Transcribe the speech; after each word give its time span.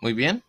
Muy 0.00 0.12
bien. 0.12 0.44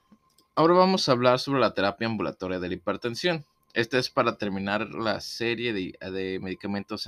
Ahora 0.56 0.76
vamos 0.76 1.10
a 1.10 1.14
hablar 1.14 1.40
sobre 1.40 1.60
la 1.60 1.74
terapia 1.74 2.08
ambulatoria 2.08 2.60
de 2.60 2.68
la 2.68 2.74
hipertensión. 2.76 3.46
Esta 3.74 3.98
es 3.98 4.10
para 4.10 4.38
terminar 4.38 4.90
la 4.90 5.22
serie 5.22 5.74
de, 5.74 6.40
medicamentos 6.40 7.06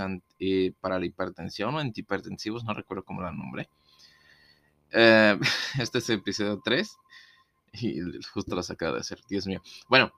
para 0.80 1.00
la 1.00 1.06
hipertensión 1.06 1.76
o 1.76 1.80
antihipertensivos, 1.80 2.64
no 2.64 2.74
recuerdo 2.74 3.04
cómo 3.04 3.22
la 3.22 3.32
nombre. 3.32 3.70
Eh, 4.92 5.38
este 5.80 6.00
es 6.00 6.10
el 6.10 6.20
episodio 6.20 6.62
3 6.64 6.98
y 7.74 8.00
justo 8.34 8.56
lo 8.56 8.62
acabo 8.62 8.96
de 8.96 9.02
hacer, 9.02 9.20
Dios 9.30 9.46
mío. 9.46 9.62
Bueno, 9.88 10.12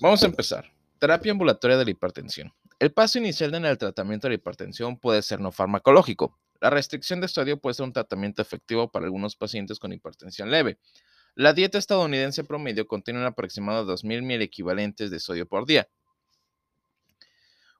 vamos 0.00 0.22
a 0.22 0.26
empezar. 0.26 0.72
Terapia 0.98 1.32
ambulatoria 1.32 1.76
de 1.76 1.84
la 1.84 1.90
hipertensión. 1.90 2.52
El 2.78 2.92
paso 2.92 3.18
inicial 3.18 3.54
en 3.54 3.66
el 3.66 3.76
tratamiento 3.76 4.26
de 4.26 4.30
la 4.30 4.34
hipertensión 4.36 4.98
puede 4.98 5.20
ser 5.20 5.40
no 5.40 5.52
farmacológico. 5.52 6.38
La 6.60 6.70
restricción 6.70 7.20
de 7.20 7.28
sodio 7.28 7.58
puede 7.58 7.74
ser 7.74 7.84
un 7.84 7.92
tratamiento 7.92 8.42
efectivo 8.42 8.90
para 8.90 9.06
algunos 9.06 9.36
pacientes 9.36 9.78
con 9.78 9.92
hipertensión 9.92 10.50
leve. 10.50 10.78
La 11.36 11.52
dieta 11.52 11.78
estadounidense 11.78 12.44
promedio 12.44 12.86
contiene 12.86 13.20
un 13.20 13.26
aproximado 13.26 13.84
de 13.84 13.92
2.000 13.92 14.22
mil 14.22 14.42
equivalentes 14.42 15.10
de 15.10 15.20
sodio 15.20 15.46
por 15.46 15.64
día. 15.64 15.88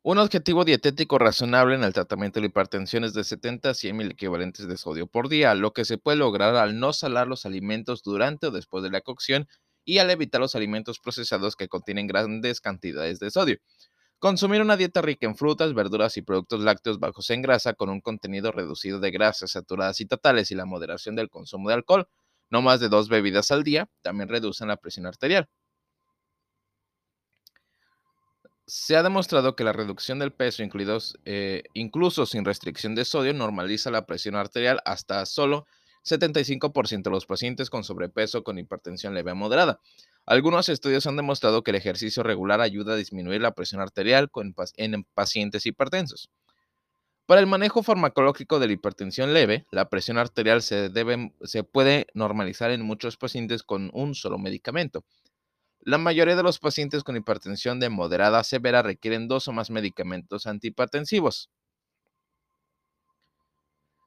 Un 0.03 0.17
objetivo 0.17 0.65
dietético 0.65 1.19
razonable 1.19 1.75
en 1.75 1.85
el 1.85 1.93
tratamiento 1.93 2.39
de 2.39 2.43
la 2.43 2.47
hipertensión 2.47 3.05
es 3.05 3.13
de 3.13 3.23
70 3.23 3.71
a 3.71 3.75
100 3.75 3.97
mil 3.97 4.11
equivalentes 4.11 4.67
de 4.67 4.79
sodio 4.79 5.07
por 5.07 5.29
día, 5.29 5.55
lo 5.55 5.75
que 5.75 5.85
se 5.85 5.99
puede 5.99 6.17
lograr 6.17 6.55
al 6.57 6.79
no 6.79 6.95
salar 6.95 7.27
los 7.27 7.45
alimentos 7.45 8.03
durante 8.03 8.47
o 8.47 8.51
después 8.51 8.83
de 8.83 8.91
la 8.91 9.03
cocción 9.03 9.47
y 9.85 9.99
al 9.99 10.11
evitar 10.11 10.41
los 10.41 10.55
alimentos 10.55 11.01
procesados 11.01 11.55
que 11.55 11.69
contienen 11.69 12.07
grandes 12.07 12.63
cantidades 12.63 13.19
de 13.19 13.31
sodio. 13.31 13.59
Consumir 14.21 14.63
una 14.63 14.77
dieta 14.77 15.03
rica 15.03 15.27
en 15.27 15.37
frutas, 15.37 15.75
verduras 15.75 16.17
y 16.17 16.23
productos 16.23 16.61
lácteos 16.61 16.99
bajos 16.99 17.29
en 17.31 17.43
grasa 17.43 17.75
con 17.75 17.91
un 17.91 18.01
contenido 18.01 18.53
reducido 18.53 19.01
de 19.01 19.11
grasas 19.11 19.51
saturadas 19.51 20.01
y 20.01 20.07
totales 20.07 20.51
y 20.51 20.55
la 20.55 20.67
moderación 20.67 21.15
del 21.15 21.29
consumo 21.29 21.69
de 21.69 21.75
alcohol 21.75 22.09
no 22.51 22.63
más 22.63 22.81
de 22.81 22.89
dos 22.89 23.09
bebidas 23.09 23.51
al 23.51 23.63
día, 23.65 23.89
también 24.03 24.29
reducen 24.29 24.69
la 24.69 24.77
presión 24.77 25.07
arterial. 25.07 25.49
Se 28.67 28.95
ha 28.95 29.03
demostrado 29.03 29.57
que 29.57 29.65
la 29.65 29.73
reducción 29.73 30.21
del 30.21 30.33
peso, 30.33 30.63
eh, 31.25 31.63
incluso 31.75 32.27
sin 32.27 32.45
restricción 32.45 32.95
de 32.95 33.05
sodio, 33.05 33.33
normaliza 33.35 33.91
la 33.91 34.07
presión 34.07 34.37
arterial 34.37 34.81
hasta 34.85 35.27
solo 35.27 35.67
75% 36.05 37.11
de 37.11 37.11
los 37.11 37.27
pacientes 37.27 37.69
con 37.69 37.85
sobrepeso 37.85 38.45
con 38.45 38.59
hipertensión 38.59 39.15
leve 39.15 39.33
a 39.33 39.35
moderada. 39.35 39.81
Algunos 40.27 40.69
estudios 40.69 41.07
han 41.07 41.17
demostrado 41.17 41.63
que 41.63 41.73
el 41.73 41.77
ejercicio 41.77 42.23
regular 42.23 42.61
ayuda 42.61 42.93
a 42.93 42.97
disminuir 42.97 43.41
la 43.41 43.53
presión 43.53 43.81
arterial 43.81 44.31
en 44.77 45.05
pacientes 45.15 45.67
hipertensos. 45.67 46.31
Para 47.31 47.43
el 47.43 47.47
manejo 47.47 47.85
farmacológico 47.85 48.59
de 48.59 48.67
la 48.67 48.73
hipertensión 48.73 49.33
leve, 49.33 49.65
la 49.71 49.89
presión 49.89 50.19
arterial 50.19 50.63
se, 50.63 50.91
puede 51.63 52.09
normalizar 52.13 52.73
en 52.73 52.83
muchos 52.83 53.17
pacientes 53.17 53.63
con 53.63 53.89
un 53.95 54.17
solo 54.17 54.37
medicamento. 54.37 55.05
La 55.79 55.97
mayoría 55.97 56.35
de 56.35 56.43
los 56.43 56.59
pacientes 56.59 57.05
con 57.05 57.17
hipertensión 57.17 57.79
de 57.79 57.89
moderada 57.89 58.41
a 58.41 58.43
severa 58.43 58.83
requieren 58.83 59.29
dos 59.29 59.47
o 59.47 59.53
más 59.53 59.71
medicamentos 59.71 60.49
antihipertensivos. 60.49 61.51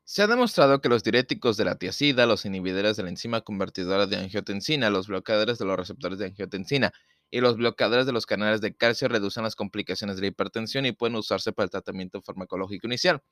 Se 0.03 0.21
ha 0.21 0.27
demostrado 0.27 0.81
que 0.81 0.89
los 0.89 1.01
diuréticos 1.01 1.55
de 1.55 1.63
la 1.63 1.75
tiacida, 1.75 2.25
los 2.25 2.43
inhibidores 2.43 2.97
de 2.97 3.03
la 3.03 3.09
enzima 3.09 3.39
convertidora 3.39 4.05
de 4.05 4.17
angiotensina, 4.17 4.89
los 4.89 5.07
bloqueadores 5.07 5.57
de 5.57 5.63
los 5.63 5.77
receptores 5.77 6.19
de 6.19 6.25
angiotensina 6.25 6.91
y 7.33 7.41
los 7.41 7.57
bloqueadores 7.57 8.05
de 8.05 8.11
los 8.11 8.27
canales 8.27 8.61
de 8.61 8.75
calcio 8.75 9.07
reducen 9.07 9.41
las 9.41 9.55
complicaciones 9.55 10.17
de 10.17 10.21
la 10.21 10.27
hipertensión 10.27 10.85
y 10.85 10.91
pueden 10.91 11.15
usarse 11.15 11.51
para 11.51 11.63
el 11.63 11.71
tratamiento 11.71 12.21
farmacológico 12.21 12.85
inicial. 12.85 13.23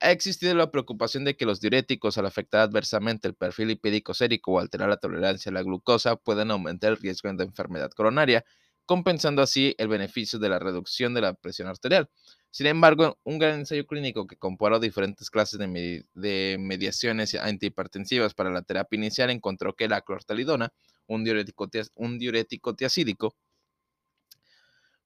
Ha 0.00 0.10
existido 0.10 0.54
la 0.54 0.70
preocupación 0.70 1.24
de 1.24 1.34
que 1.34 1.46
los 1.46 1.58
diuréticos, 1.58 2.18
al 2.18 2.26
afectar 2.26 2.60
adversamente 2.60 3.26
el 3.26 3.34
perfil 3.34 3.68
lipídico 3.68 4.12
sérico 4.12 4.52
o 4.52 4.58
alterar 4.58 4.90
la 4.90 4.98
tolerancia 4.98 5.48
a 5.48 5.54
la 5.54 5.62
glucosa, 5.62 6.16
pueden 6.16 6.50
aumentar 6.50 6.90
el 6.90 6.98
riesgo 6.98 7.32
de 7.32 7.44
enfermedad 7.44 7.90
coronaria, 7.92 8.44
compensando 8.84 9.40
así 9.40 9.74
el 9.78 9.88
beneficio 9.88 10.38
de 10.38 10.50
la 10.50 10.58
reducción 10.58 11.14
de 11.14 11.22
la 11.22 11.32
presión 11.32 11.68
arterial. 11.68 12.10
Sin 12.52 12.66
embargo, 12.66 13.18
un 13.24 13.38
gran 13.38 13.60
ensayo 13.60 13.86
clínico 13.86 14.26
que 14.26 14.36
comparó 14.36 14.78
diferentes 14.78 15.30
clases 15.30 15.58
de, 15.58 16.56
mediaciones 16.60 17.34
antihipertensivas 17.34 18.34
para 18.34 18.50
la 18.50 18.60
terapia 18.60 18.98
inicial 18.98 19.30
encontró 19.30 19.74
que 19.74 19.88
la 19.88 20.02
clortalidona, 20.02 20.70
un 21.06 21.24
diurético, 21.24 21.70
un 21.94 22.18
diurético 22.18 22.76
tiacídico, 22.76 23.34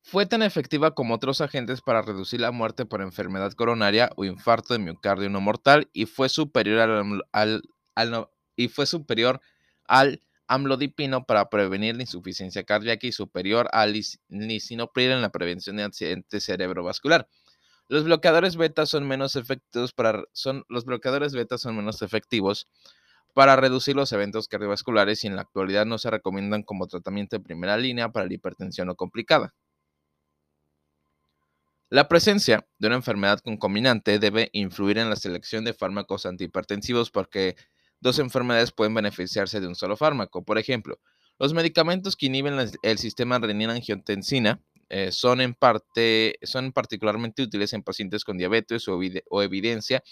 fue 0.03 0.27
tan 0.27 0.43
efectiva 0.43 0.93
como 0.97 1.15
otros 1.15 1.41
agentes 1.41 1.83
para 1.83 2.03
reducir 2.03 2.41
la 2.41 2.51
muerte 2.51 2.85
por 2.85 3.01
enfermedad 3.01 3.53
coronaria 3.53 4.11
o 4.17 4.25
infarto 4.25 4.75
de 4.75 4.81
miocardio 4.81 5.31
no 5.31 5.41
mortal 5.41 5.89
y 5.93 6.07
fue 6.07 6.29
superior 6.29 7.25
al, 7.31 7.63
y 8.57 8.69
fue 8.69 8.87
superior 8.87 9.41
al 9.85 10.21
amlodipino 10.49 11.27
para 11.27 11.49
prevenir 11.49 11.97
la 11.97 12.03
insuficiencia 12.03 12.65
cardíaca 12.65 13.07
y 13.07 13.13
superior 13.13 13.69
al 13.73 13.95
lisinopril 14.29 15.13
en 15.13 15.23
la 15.23 15.31
prevención 15.31 15.77
de 15.77 15.85
accidente 15.85 16.41
cerebrovascular. 16.41 17.29
Los 17.89 18.05
bloqueadores 18.05 18.57
beta 18.57 18.85
son 18.87 19.07
menos 19.07 19.37
efectivos 19.37 19.93
para 19.93 20.25
son 20.33 20.65
los 20.69 20.85
bloqueadores 20.85 21.35
beta 21.35 21.57
son 21.57 21.77
menos 21.77 22.03
efectivos 22.03 22.69
para 23.33 23.55
reducir 23.55 23.95
los 23.95 24.13
eventos 24.13 24.49
cardiovasculares 24.49 25.23
y 25.23 25.27
en 25.27 25.37
la 25.37 25.43
actualidad 25.43 25.87
no 25.87 25.99
se 25.99 26.11
recomiendan 26.11 26.63
como 26.63 26.87
tratamiento 26.87 27.37
de 27.37 27.45
primera 27.45 27.77
línea 27.77 28.11
para 28.11 28.27
la 28.27 28.35
hipertensión 28.35 28.89
no 28.89 28.97
complicada. 28.97 29.55
La 31.89 32.09
presencia 32.09 32.67
de 32.79 32.89
una 32.89 32.97
enfermedad 32.97 33.39
concominante 33.39 34.19
debe 34.19 34.51
influir 34.53 34.99
en 34.99 35.09
la 35.09 35.15
selección 35.15 35.65
de 35.65 35.73
fármacos 35.73 36.27
antihipertensivos 36.27 37.13
porque 37.13 37.55
dos 38.01 38.19
enfermedades 38.19 38.73
pueden 38.73 38.95
beneficiarse 38.95 39.61
de 39.61 39.69
un 39.69 39.77
solo 39.77 39.97
fármaco. 39.97 40.43
Por 40.43 40.59
ejemplo, 40.59 40.99
los 41.39 41.55
medicamentos 41.55 42.17
que 42.17 42.27
inhiben 42.27 42.55
el 42.83 42.99
sistema 42.99 43.39
renina-angiotensina 43.39 44.61
eh, 44.89 45.13
son, 45.13 45.41
en 45.41 45.55
parte, 45.55 46.39
son 46.43 46.73
particularmente 46.73 47.43
útiles 47.43 47.73
en 47.73 47.83
pacientes 47.83 48.25
con 48.25 48.39
diabetes 48.39 48.89
o, 48.89 48.99
o 49.31 49.43
evidencia 49.43 50.03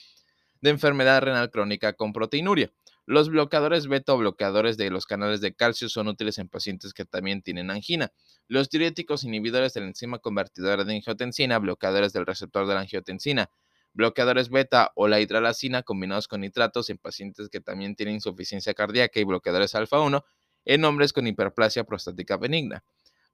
de 0.61 0.71
enfermedad 0.71 1.23
renal 1.23 1.51
crónica 1.51 1.93
con 1.93 2.13
proteinuria. 2.13 2.73
Los 3.07 3.29
bloqueadores 3.29 3.87
beta 3.87 4.15
o 4.15 4.19
bloqueadores 4.19 4.79
de 4.79 4.89
los 4.89 5.05
canales 5.05 5.43
de 5.43 5.55
calcio 5.55 5.91
son 5.91 6.09
útiles 6.09 6.39
en 6.39 6.49
pacientes 6.49 6.95
que 6.95 7.05
también 7.05 7.43
tienen 7.43 7.71
angina. 7.71 8.13
Los 8.49 8.71
diuréticos 8.71 9.25
inhibidores 9.25 9.75
de 9.75 9.83
la 9.83 9.89
enzima 9.89 10.19
convertidora 10.21 10.85
de 10.85 10.95
angiotensina, 10.95 11.59
bloqueadores 11.59 12.15
del 12.15 12.25
receptor 12.25 12.67
de 12.67 12.75
la 12.75 12.81
angiotensina, 12.81 13.51
bloqueadores 13.93 14.49
beta 14.49 14.91
o 14.95 15.07
la 15.07 15.21
hidralacina 15.21 15.83
combinados 15.83 16.29
con 16.29 16.41
nitratos 16.41 16.89
en 16.89 16.97
pacientes 16.97 17.51
que 17.51 17.61
también 17.61 17.95
tienen 17.95 18.17
insuficiencia 18.17 18.73
cardíaca 18.73 19.21
y 19.21 19.25
bloqueadores 19.25 19.75
alfa 19.75 20.01
1 20.01 20.25
en 20.65 20.85
hombres 20.87 21.13
con 21.13 21.27
hiperplasia 21.27 21.85
prostática 21.85 22.39
benigna. 22.39 22.83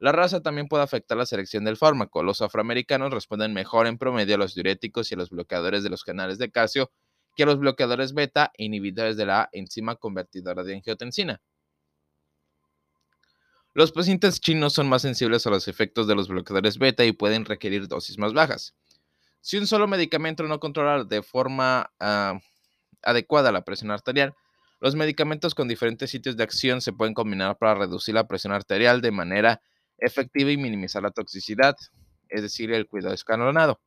La 0.00 0.12
raza 0.12 0.40
también 0.40 0.66
puede 0.66 0.82
afectar 0.82 1.18
la 1.18 1.26
selección 1.26 1.62
del 1.62 1.76
fármaco. 1.76 2.22
Los 2.22 2.40
afroamericanos 2.40 3.12
responden 3.12 3.52
mejor 3.52 3.86
en 3.86 3.98
promedio 3.98 4.36
a 4.36 4.38
los 4.38 4.54
diuréticos 4.54 5.10
y 5.10 5.14
a 5.14 5.18
los 5.18 5.28
bloqueadores 5.28 5.82
de 5.82 5.90
los 5.90 6.04
canales 6.04 6.38
de 6.38 6.50
calcio 6.50 6.90
que 7.36 7.42
a 7.42 7.46
los 7.46 7.58
bloqueadores 7.58 8.14
beta 8.14 8.50
e 8.56 8.64
inhibidores 8.64 9.18
de 9.18 9.26
la 9.26 9.50
enzima 9.52 9.96
convertidora 9.96 10.64
de 10.64 10.76
angiotensina. 10.76 11.42
Los 13.74 13.92
pacientes 13.92 14.40
chinos 14.40 14.72
son 14.72 14.88
más 14.88 15.02
sensibles 15.02 15.46
a 15.46 15.50
los 15.50 15.68
efectos 15.68 16.08
de 16.08 16.14
los 16.14 16.28
bloqueadores 16.28 16.78
beta 16.78 17.04
y 17.04 17.12
pueden 17.12 17.44
requerir 17.44 17.86
dosis 17.86 18.16
más 18.16 18.32
bajas. 18.32 18.74
Si 19.42 19.58
un 19.58 19.66
solo 19.66 19.86
medicamento 19.86 20.42
no 20.44 20.60
controla 20.60 21.04
de 21.04 21.22
forma 21.22 21.92
ah, 22.00 22.40
adecuada 23.02 23.52
la 23.52 23.64
presión 23.64 23.90
arterial, 23.90 24.34
los 24.80 24.96
medicamentos 24.96 25.54
con 25.54 25.68
diferentes 25.68 26.10
sitios 26.10 26.38
de 26.38 26.42
acción 26.42 26.80
se 26.80 26.94
pueden 26.94 27.12
combinar 27.12 27.58
para 27.58 27.74
reducir 27.74 28.14
la 28.14 28.26
presión 28.26 28.54
arterial 28.54 29.02
de 29.02 29.10
manera 29.10 29.60
efectiva 30.00 30.50
y 30.50 30.56
minimizar 30.56 31.02
la 31.02 31.10
toxicidad, 31.10 31.76
es 32.28 32.42
decir, 32.42 32.72
el 32.72 32.86
cuidado 32.86 33.14
escalonado. 33.14 33.80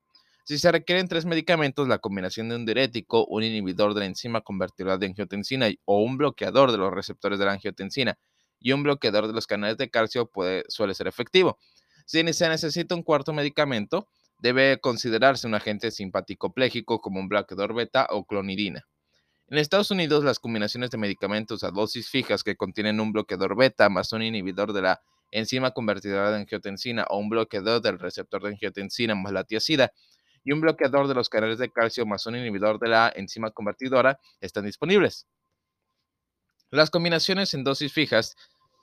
Si 0.46 0.57
se 0.57 0.72
requieren 0.72 1.07
tres 1.07 1.25
medicamentos, 1.25 1.88
la 1.88 2.00
combinación 2.00 2.50
de 2.50 2.57
un 2.57 2.66
diurético, 2.66 3.25
un 3.25 3.44
inhibidor 3.44 3.94
de 3.94 4.01
la 4.01 4.06
enzima 4.07 4.41
convertidora 4.41 4.97
de 4.97 5.06
angiotensina 5.06 5.69
o 5.85 6.01
un 6.01 6.18
bloqueador 6.18 6.72
de 6.72 6.78
los 6.78 6.94
receptores 6.94 7.40
de 7.40 7.46
la 7.46 7.53
angiotensina 7.53 8.18
y 8.60 8.74
un 8.74 8.83
bloqueador 8.83 9.27
de 9.27 9.33
los 9.33 9.48
canales 9.48 9.77
de 9.77 9.89
calcio 9.89 10.25
puede, 10.25 10.65
suele 10.68 10.94
ser 10.95 11.07
efectivo. 11.07 11.57
Si 12.06 12.21
se 12.33 12.50
necesita 12.50 12.94
un 12.94 13.04
cuarto 13.04 13.31
medicamento, 13.31 14.09
debe 14.39 14.80
considerarse 14.81 15.48
un 15.48 15.56
agente 15.56 15.92
simpático 15.92 16.54
pléjico 16.54 17.00
como 17.00 17.21
un 17.21 17.30
bloqueador 17.30 17.74
beta 17.74 18.07
o 18.09 18.25
clonidina. 18.25 18.86
En 19.48 19.57
Estados 19.57 19.92
Unidos, 19.92 20.25
las 20.25 20.39
combinaciones 20.39 20.89
de 20.89 20.98
medicamentos 20.98 21.63
a 21.63 21.71
dosis 21.71 22.09
fijas 22.09 22.44
que 22.44 22.57
contienen 22.57 23.00
un 23.00 23.13
bloqueador 23.13 23.56
beta 23.56 23.88
más 23.88 24.12
un 24.12 24.24
inhibidor 24.24 24.74
de 24.74 24.81
la 24.81 25.01
enzima 25.33 25.71
convertidora 25.71 26.31
de 26.31 26.38
angiotensina 26.38 27.06
o 27.09 27.18
un 27.18 27.30
bloqueador 27.30 27.81
del 27.81 28.00
receptor 28.00 28.44
de 28.44 28.50
angiotensina 28.50 29.15
más 29.15 29.33
la 29.33 29.44
tiacida 29.44 29.91
y 30.44 30.51
un 30.51 30.62
bloqueador 30.62 31.07
de 31.07 31.15
los 31.15 31.30
canales 31.30 31.57
de 31.57 31.71
calcio 31.71 32.06
más 32.06 32.25
un 32.27 32.35
inhibidor 32.35 32.80
de 32.80 32.89
la 32.89 33.12
enzima 33.15 33.51
convertidora 33.51 34.19
están 34.41 34.65
disponibles. 34.65 35.27
Las 36.69 36.89
combinaciones 36.89 37.53
en 37.53 37.63
dosis 37.63 37.94
fijas 37.94 38.35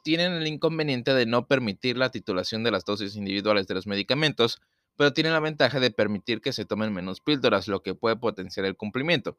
tienen 0.03 0.33
el 0.33 0.47
inconveniente 0.47 1.15
de 1.15 1.27
no 1.27 1.47
permitir 1.47 1.97
la 1.97 2.11
titulación 2.11 2.65
de 2.65 2.71
las 2.71 2.85
dosis 2.85 3.17
individuales 3.17 3.67
de 3.67 3.75
los 3.75 3.87
medicamentos, 3.87 4.61
pero 4.97 5.13
tienen 5.13 5.33
la 5.33 5.41
ventaja 5.41 5.81
de 5.81 5.91
permitir 5.91 6.41
que 6.41 6.53
se 6.53 6.65
tomen 6.65 6.93
menos 6.93 7.21
píldoras, 7.21 7.69
lo 7.69 7.83
que 7.83 7.95
puede 7.95 8.17
potenciar 8.17 8.67
el 8.67 8.77
cumplimiento. 8.77 9.37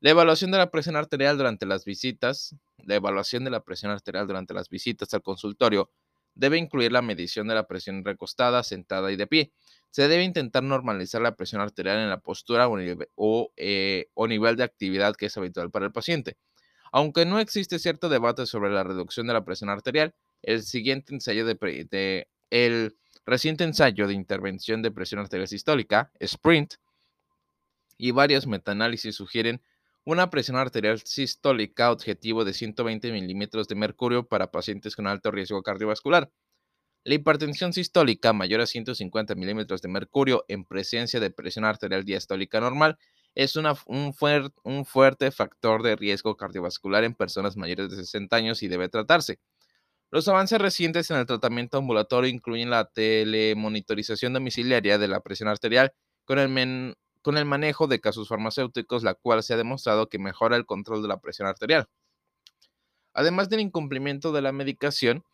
La 0.00 0.10
evaluación 0.10 0.52
de 0.52 0.58
la 0.58 0.70
presión 0.70 0.96
arterial 0.96 1.36
durante 1.36 1.66
las 1.66 1.84
visitas, 1.84 2.54
la 2.78 2.94
evaluación 2.94 3.44
de 3.44 3.50
la 3.50 3.64
presión 3.64 3.90
arterial 3.90 4.28
durante 4.28 4.54
las 4.54 4.68
visitas 4.68 5.12
al 5.12 5.22
consultorio 5.22 5.90
debe 6.38 6.56
incluir 6.56 6.92
la 6.92 7.02
medición 7.02 7.48
de 7.48 7.54
la 7.54 7.66
presión 7.66 8.04
recostada, 8.04 8.62
sentada 8.62 9.10
y 9.10 9.16
de 9.16 9.26
pie. 9.26 9.52
Se 9.90 10.06
debe 10.06 10.22
intentar 10.22 10.62
normalizar 10.62 11.20
la 11.20 11.34
presión 11.34 11.60
arterial 11.60 11.98
en 11.98 12.08
la 12.08 12.20
postura 12.20 12.68
o, 12.68 13.52
eh, 13.56 14.06
nivel 14.16 14.56
de 14.56 14.62
actividad 14.62 15.16
que 15.16 15.26
es 15.26 15.36
habitual 15.36 15.70
para 15.70 15.86
el 15.86 15.92
paciente. 15.92 16.36
Aunque 16.92 17.26
no 17.26 17.40
existe 17.40 17.78
cierto 17.78 18.08
debate 18.08 18.46
sobre 18.46 18.70
la 18.70 18.84
reducción 18.84 19.26
de 19.26 19.32
la 19.32 19.44
presión 19.44 19.68
arterial, 19.68 20.14
el 20.42 20.62
siguiente 20.62 21.12
ensayo 21.12 21.44
de, 21.44 22.28
el 22.50 22.96
reciente 23.26 23.64
ensayo 23.64 24.06
de 24.06 24.14
intervención 24.14 24.80
de 24.80 24.92
presión 24.92 25.20
arterial 25.20 25.48
sistólica, 25.48 26.12
SPRINT, 26.24 26.74
y 27.98 28.12
varios 28.12 28.46
metaanálisis 28.46 29.16
sugieren 29.16 29.60
una 30.08 30.30
presión 30.30 30.56
arterial 30.56 31.02
sistólica 31.04 31.92
objetivo 31.92 32.46
de 32.46 32.54
120 32.54 33.12
milímetros 33.12 33.68
de 33.68 33.74
mercurio 33.74 34.26
para 34.26 34.50
pacientes 34.50 34.96
con 34.96 35.06
alto 35.06 35.30
riesgo 35.30 35.62
cardiovascular. 35.62 36.30
La 37.04 37.14
hipertensión 37.14 37.74
sistólica 37.74 38.32
mayor 38.32 38.62
a 38.62 38.66
150 38.66 39.34
milímetros 39.34 39.82
de 39.82 39.88
mercurio 39.88 40.46
en 40.48 40.64
presencia 40.64 41.20
de 41.20 41.30
presión 41.30 41.66
arterial 41.66 42.04
diastólica 42.04 42.58
normal 42.58 42.96
es 43.34 43.54
un, 43.56 43.66
un, 43.84 44.84
fuerte 44.86 45.30
factor 45.30 45.82
de 45.82 45.94
riesgo 45.94 46.38
cardiovascular 46.38 47.04
en 47.04 47.12
personas 47.14 47.58
mayores 47.58 47.90
de 47.90 47.96
60 47.96 48.34
años 48.34 48.62
y 48.62 48.68
debe 48.68 48.88
tratarse. 48.88 49.40
Los 50.10 50.26
avances 50.26 50.58
recientes 50.58 51.10
en 51.10 51.18
el 51.18 51.26
tratamiento 51.26 51.76
ambulatorio 51.76 52.30
incluyen 52.30 52.70
la 52.70 52.86
telemonitorización 52.86 54.32
domiciliaria 54.32 54.96
de 54.96 55.08
la 55.08 55.20
presión 55.20 55.50
arterial 55.50 55.92
con 56.24 56.38
el, 56.38 56.48
men 56.48 56.94
con 57.22 57.36
el 57.36 57.44
manejo 57.44 57.86
de 57.86 58.00
casos 58.00 58.28
farmacéuticos, 58.28 59.02
la 59.02 59.14
cual 59.14 59.42
se 59.42 59.54
ha 59.54 59.56
demostrado 59.56 60.08
que 60.08 60.18
mejora 60.18 60.56
el 60.56 60.66
control 60.66 61.02
de 61.02 61.08
la 61.08 61.20
presión 61.20 61.48
arterial. 61.48 61.88
Además 63.12 63.48
del 63.48 63.60
incumplimiento 63.60 64.32
de 64.32 64.42
la 64.42 64.52
medicación, 64.52 65.24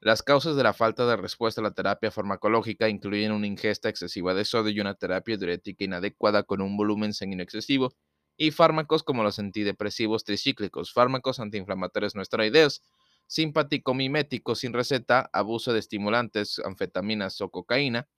las 0.00 0.22
causas 0.22 0.56
de 0.56 0.62
la 0.62 0.72
falta 0.72 1.06
de 1.06 1.16
respuesta 1.16 1.60
a 1.60 1.64
la 1.64 1.74
terapia 1.74 2.10
farmacológica 2.10 2.88
incluyen 2.88 3.32
una 3.32 3.46
ingesta 3.46 3.88
excesiva 3.88 4.34
de 4.34 4.44
sodio 4.44 4.72
y 4.72 4.80
una 4.80 4.94
terapia 4.94 5.36
diurética 5.36 5.84
inadecuada 5.84 6.42
con 6.42 6.60
un 6.60 6.76
volumen 6.76 7.12
sanguíneo 7.12 7.44
excesivo, 7.44 7.94
y 8.36 8.50
fármacos 8.50 9.02
como 9.02 9.22
los 9.22 9.38
antidepresivos 9.38 10.24
tricíclicos, 10.24 10.92
fármacos 10.92 11.38
antiinflamatorios 11.38 12.14
no 12.14 12.22
esteroideos, 12.22 12.82
simpático-miméticos 13.28 14.60
sin 14.60 14.72
receta, 14.72 15.30
abuso 15.32 15.72
de 15.72 15.78
estimulantes, 15.78 16.60
anfetaminas 16.64 17.40
o 17.40 17.50
cocaína, 17.50 18.08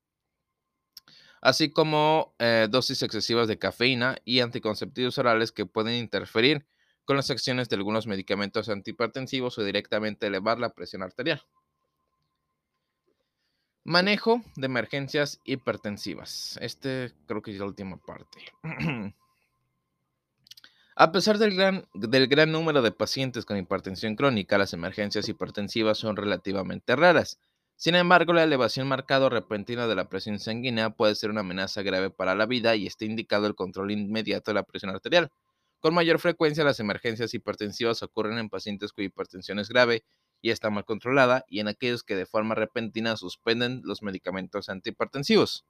así 1.45 1.71
como 1.71 2.35
eh, 2.39 2.69
dosis 2.71 3.03
excesivas 3.03 3.47
de 3.49 3.59
cafeína 3.59 4.17
y 4.25 4.41
anticonceptivos 4.41 5.19
orales 5.19 5.53
que 5.53 5.67
pueden 5.67 5.95
interferir 5.95 6.67
con 7.05 7.17
las 7.17 7.31
acciones 7.31 7.69
de 7.69 7.77
algunos 7.77 8.07
medicamentos 8.07 8.71
antihipertensivos 8.71 9.59
o 9.59 9.63
directamente 9.63 10.27
elevar 10.27 10.59
la 10.59 10.71
presión 10.71 11.03
arterial. 11.03 11.43
Manejo 13.85 14.43
de 14.57 14.65
emergencias 14.65 15.43
hipertensivas. 15.45 16.59
Este 16.63 17.13
creo 17.27 17.43
que 17.43 17.51
es 17.51 17.59
la 17.59 17.67
última 17.67 17.99
parte. 17.99 18.39
A 20.97 21.13
pesar 21.13 21.37
del 21.37 21.55
gran, 21.55 21.87
del 21.93 22.27
gran 22.27 22.53
número 22.53 22.81
de 22.81 22.93
pacientes 22.93 23.45
con 23.45 23.59
hipertensión 23.59 24.17
crónica, 24.17 24.57
las 24.57 24.73
emergencias 24.73 25.29
hipertensivas 25.29 25.99
son 25.99 26.17
relativamente 26.17 26.97
raras. 26.97 27.39
Sin 27.77 27.95
embargo, 27.97 28.33
la 28.33 28.45
elevación 28.45 28.89
marcada 28.89 29.27
o 29.27 29.31
repentina 29.31 29.87
de 29.87 29.95
la 29.95 30.09
presión 30.09 30.39
sanguínea 30.39 30.91
puede 30.91 31.15
ser 31.15 31.31
una 31.31 31.41
amenaza 31.41 31.83
grave 31.83 32.11
para 32.11 32.35
la 32.35 32.47
vida 32.47 32.77
y 32.77 32.87
está 32.87 33.05
indicado 33.05 33.47
el 33.47 33.55
control 33.55 33.91
inmediato 33.91 34.51
de 34.51 34.55
la 34.55 34.63
presión 34.63 34.91
arterial. 34.91 35.31
Con 35.81 35.93
mayor 35.95 36.19
frecuencia, 36.19 36.65
las 36.65 36.81
emergencias 36.81 37.35
hipertensivas 37.35 38.03
ocurren 38.03 38.39
en 38.39 38.49
pacientes 38.49 38.93
cuya 38.93 39.09
hipertensión 39.09 39.59
es 39.59 39.69
grave 39.69 40.05
y 40.41 40.51
está 40.51 40.71
mal 40.71 40.85
controlada 40.85 41.45
y 41.49 41.61
en 41.61 41.69
aquellos 41.69 42.03
que 42.03 42.17
de 42.17 42.27
forma 42.27 42.55
repentina 42.55 43.17
suspenden 43.17 43.83
los 43.85 44.03
medicamentos 44.03 44.69
antihipertensivos. 44.69 45.65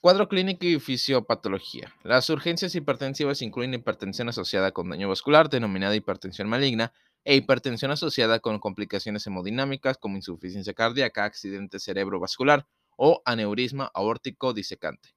Cuadro 0.00 0.28
clínico 0.28 0.66
y 0.66 0.78
fisiopatología. 0.78 1.92
Las 2.02 2.30
urgencias 2.30 2.74
hipertensivas 2.74 3.42
incluyen 3.42 3.74
hipertensión 3.74 4.28
asociada 4.28 4.72
con 4.72 4.88
daño 4.88 5.08
vascular, 5.08 5.48
denominada 5.48 5.96
hipertensión 5.96 6.48
maligna, 6.48 6.92
e 7.26 7.34
hipertensión 7.34 7.90
asociada 7.90 8.38
con 8.38 8.60
complicaciones 8.60 9.26
hemodinámicas 9.26 9.98
como 9.98 10.16
insuficiencia 10.16 10.74
cardíaca, 10.74 11.24
accidente 11.24 11.80
cerebrovascular 11.80 12.68
o 12.96 13.20
aneurisma 13.24 13.90
aórtico 13.94 14.54
disecante. 14.54 15.10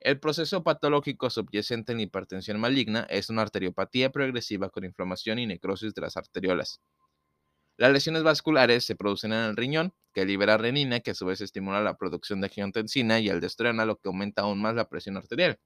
El 0.00 0.18
proceso 0.18 0.64
patológico 0.64 1.28
subyacente 1.28 1.92
en 1.92 1.98
la 1.98 2.04
hipertensión 2.04 2.58
maligna 2.58 3.06
es 3.10 3.28
una 3.28 3.42
arteriopatía 3.42 4.10
progresiva 4.10 4.70
con 4.70 4.86
inflamación 4.86 5.38
y 5.38 5.46
necrosis 5.46 5.94
de 5.94 6.00
las 6.00 6.16
arteriolas. 6.16 6.80
Las 7.76 7.92
lesiones 7.92 8.22
vasculares 8.22 8.86
se 8.86 8.96
producen 8.96 9.34
en 9.34 9.40
el 9.40 9.56
riñón, 9.56 9.92
que 10.14 10.24
libera 10.24 10.56
renina, 10.56 11.00
que 11.00 11.10
a 11.10 11.14
su 11.14 11.26
vez 11.26 11.42
estimula 11.42 11.82
la 11.82 11.98
producción 11.98 12.40
de 12.40 12.46
angiotensina 12.46 13.20
y 13.20 13.28
aldosterona, 13.28 13.84
lo 13.84 13.98
que 13.98 14.08
aumenta 14.08 14.42
aún 14.42 14.62
más 14.62 14.74
la 14.74 14.88
presión 14.88 15.18
arterial. 15.18 15.60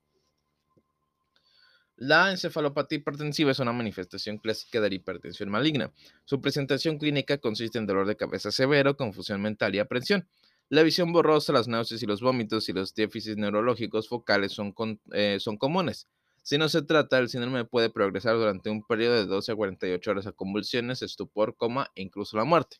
La 1.98 2.30
encefalopatía 2.30 2.98
hipertensiva 2.98 3.52
es 3.52 3.58
una 3.58 3.72
manifestación 3.72 4.36
clásica 4.36 4.82
de 4.82 4.90
la 4.90 4.94
hipertensión 4.96 5.48
maligna. 5.48 5.90
Su 6.26 6.42
presentación 6.42 6.98
clínica 6.98 7.38
consiste 7.38 7.78
en 7.78 7.86
dolor 7.86 8.06
de 8.06 8.16
cabeza 8.16 8.50
severo, 8.50 8.98
confusión 8.98 9.40
mental 9.40 9.74
y 9.74 9.78
aprensión. 9.78 10.28
La 10.68 10.82
visión 10.82 11.10
borrosa, 11.12 11.54
las 11.54 11.68
náuseas 11.68 12.02
y 12.02 12.06
los 12.06 12.20
vómitos 12.20 12.68
y 12.68 12.74
los 12.74 12.94
déficits 12.94 13.38
neurológicos 13.38 14.08
focales 14.08 14.52
son, 14.52 14.74
eh, 15.12 15.38
son 15.40 15.56
comunes. 15.56 16.06
Si 16.42 16.58
no 16.58 16.68
se 16.68 16.82
trata, 16.82 17.18
el 17.18 17.30
síndrome 17.30 17.64
puede 17.64 17.88
progresar 17.88 18.36
durante 18.36 18.68
un 18.68 18.82
periodo 18.82 19.14
de 19.14 19.24
12 19.24 19.52
a 19.52 19.56
48 19.56 20.10
horas 20.10 20.26
a 20.26 20.32
convulsiones, 20.32 21.00
estupor, 21.00 21.56
coma 21.56 21.90
e 21.94 22.02
incluso 22.02 22.36
la 22.36 22.44
muerte. 22.44 22.76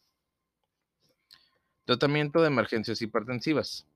Tratamiento 1.86 2.42
de 2.42 2.48
emergencias 2.48 3.00
hipertensivas. 3.00 3.86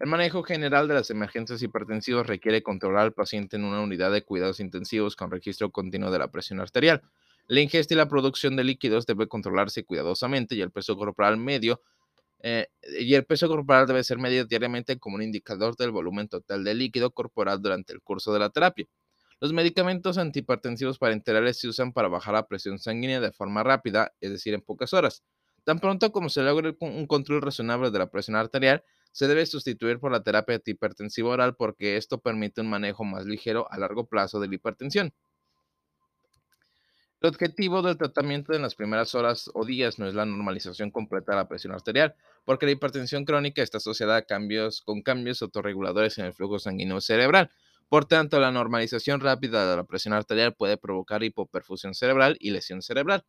El 0.00 0.08
manejo 0.08 0.42
general 0.42 0.88
de 0.88 0.94
las 0.94 1.10
emergencias 1.10 1.62
hipertensivas 1.62 2.26
requiere 2.26 2.62
controlar 2.62 3.02
al 3.02 3.12
paciente 3.12 3.56
en 3.56 3.64
una 3.64 3.82
unidad 3.82 4.10
de 4.10 4.22
cuidados 4.22 4.58
intensivos 4.58 5.14
con 5.14 5.30
registro 5.30 5.70
continuo 5.70 6.10
de 6.10 6.18
la 6.18 6.30
presión 6.30 6.58
arterial. 6.58 7.02
La 7.46 7.60
ingesta 7.60 7.92
y 7.92 7.98
la 7.98 8.08
producción 8.08 8.56
de 8.56 8.64
líquidos 8.64 9.04
debe 9.04 9.28
controlarse 9.28 9.84
cuidadosamente 9.84 10.54
y 10.54 10.62
el 10.62 10.70
peso 10.70 10.96
corporal 10.96 11.36
medio 11.36 11.82
eh, 12.42 12.68
y 12.98 13.12
el 13.12 13.26
peso 13.26 13.46
corporal 13.46 13.86
debe 13.86 14.02
ser 14.02 14.16
medido 14.16 14.46
diariamente 14.46 14.98
como 14.98 15.16
un 15.16 15.22
indicador 15.22 15.76
del 15.76 15.90
volumen 15.90 16.28
total 16.28 16.64
de 16.64 16.72
líquido 16.72 17.10
corporal 17.10 17.60
durante 17.60 17.92
el 17.92 18.00
curso 18.00 18.32
de 18.32 18.38
la 18.38 18.48
terapia. 18.48 18.86
Los 19.38 19.52
medicamentos 19.52 20.16
antihipertensivos 20.16 20.98
parenterales 20.98 21.60
se 21.60 21.68
usan 21.68 21.92
para 21.92 22.08
bajar 22.08 22.32
la 22.32 22.46
presión 22.46 22.78
sanguínea 22.78 23.20
de 23.20 23.32
forma 23.32 23.62
rápida, 23.62 24.14
es 24.22 24.30
decir, 24.30 24.54
en 24.54 24.62
pocas 24.62 24.94
horas. 24.94 25.22
Tan 25.64 25.78
pronto 25.78 26.12
como 26.12 26.28
se 26.28 26.42
logre 26.42 26.76
un 26.80 27.06
control 27.06 27.42
razonable 27.42 27.90
de 27.90 27.98
la 27.98 28.10
presión 28.10 28.36
arterial, 28.36 28.82
se 29.12 29.26
debe 29.26 29.44
sustituir 29.46 29.98
por 29.98 30.12
la 30.12 30.22
terapia 30.22 30.56
antihipertensiva 30.56 31.30
oral 31.30 31.56
porque 31.56 31.96
esto 31.96 32.20
permite 32.20 32.60
un 32.60 32.70
manejo 32.70 33.04
más 33.04 33.26
ligero 33.26 33.70
a 33.70 33.78
largo 33.78 34.06
plazo 34.06 34.40
de 34.40 34.48
la 34.48 34.54
hipertensión. 34.54 35.12
El 37.20 37.28
objetivo 37.28 37.82
del 37.82 37.98
tratamiento 37.98 38.54
en 38.54 38.62
las 38.62 38.74
primeras 38.74 39.14
horas 39.14 39.50
o 39.52 39.66
días 39.66 39.98
no 39.98 40.06
es 40.06 40.14
la 40.14 40.24
normalización 40.24 40.90
completa 40.90 41.32
de 41.32 41.36
la 41.36 41.48
presión 41.48 41.74
arterial, 41.74 42.14
porque 42.46 42.64
la 42.64 42.72
hipertensión 42.72 43.26
crónica 43.26 43.62
está 43.62 43.76
asociada 43.76 44.16
a 44.16 44.22
cambios 44.22 44.80
con 44.80 45.02
cambios 45.02 45.42
autorreguladores 45.42 46.16
en 46.16 46.24
el 46.24 46.32
flujo 46.32 46.58
sanguíneo 46.58 47.02
cerebral. 47.02 47.50
Por 47.90 48.06
tanto, 48.06 48.40
la 48.40 48.52
normalización 48.52 49.20
rápida 49.20 49.68
de 49.68 49.76
la 49.76 49.84
presión 49.84 50.14
arterial 50.14 50.54
puede 50.54 50.78
provocar 50.78 51.22
hipoperfusión 51.22 51.92
cerebral 51.92 52.38
y 52.40 52.52
lesión 52.52 52.80
cerebral. 52.80 53.26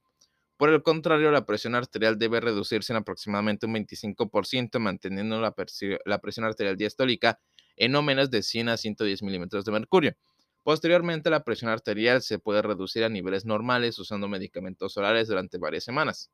Por 0.62 0.70
el 0.70 0.84
contrario, 0.84 1.32
la 1.32 1.44
presión 1.44 1.74
arterial 1.74 2.20
debe 2.20 2.40
reducirse 2.40 2.94
en 2.94 2.98
aproximadamente 2.98 3.66
un 3.66 3.74
25%, 3.74 4.78
manteniendo 4.78 5.42
la, 5.42 5.56
presión 5.56 6.46
arterial 6.46 6.78
diastólica 6.78 7.40
en 7.78 7.92
no 7.92 8.04
menos 8.04 8.30
de 8.30 8.44
100 8.44 8.70
a 8.70 8.78
110 8.78 9.24
milímetros 9.24 9.66
de 9.66 9.72
mercurio. 9.72 10.16
Posteriormente, 10.62 11.32
la 11.32 11.44
presión 11.44 11.72
arterial 11.72 12.22
se 12.22 12.38
puede 12.38 12.62
reducir 12.62 13.04
a 13.04 13.10
niveles 13.10 13.44
normales 13.44 13.98
usando 13.98 14.28
medicamentos 14.28 14.96
orales 14.98 15.30
durante 15.30 15.58
varias 15.58 15.84
semanas. 15.84 16.30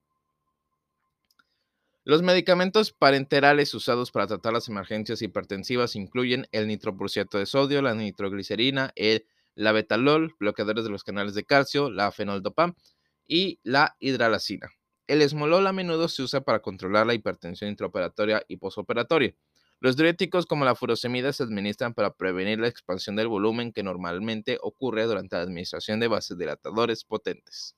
Los 2.04 2.22
medicamentos 2.22 2.92
parenterales 2.92 3.74
usados 3.74 4.12
para 4.12 4.28
tratar 4.28 4.52
las 4.52 4.68
emergencias 4.68 5.22
hipertensivas 5.22 5.96
incluyen 5.96 6.48
el 6.52 6.68
nitroprusiato 6.68 7.38
de 7.38 7.46
sodio, 7.46 7.82
la 7.82 7.96
nitroglicerina, 7.96 8.92
el 8.98 9.26
labetalol, 9.56 10.36
bloqueadores 10.38 10.84
de 10.84 10.90
los 10.90 11.06
canales 11.06 11.34
de 11.34 11.46
calcio, 11.46 11.90
la 11.90 12.12
fenoldopam, 12.12 12.76
y 13.28 13.60
la 13.64 13.96
hidralacina. 14.00 14.70
El 15.08 15.22
esmolol 15.22 15.68
a 15.68 15.74
menudo 15.74 16.08
se 16.10 16.22
usa 16.22 16.42
para 16.42 16.62
controlar 16.62 17.08
la 17.08 17.14
hipertensión 17.14 17.70
intraoperatoria 17.70 18.44
y 18.48 18.58
posoperatoria. 18.58 19.36
Los 19.80 19.96
diuréticos 19.96 20.46
como 20.46 20.66
la 20.66 20.76
furosemida 20.76 21.32
se 21.32 21.44
administran 21.44 21.94
para 21.94 22.14
prevenir 22.14 22.60
la 22.60 22.68
expansión 22.68 23.16
del 23.16 23.28
volumen 23.28 23.72
que 23.72 23.84
normalmente 23.84 24.58
ocurre 24.62 25.04
durante 25.04 25.36
la 25.36 25.44
administración 25.44 26.00
de 26.00 26.08
bases 26.08 26.38
dilatadores 26.38 27.04
potentes. 27.04 27.76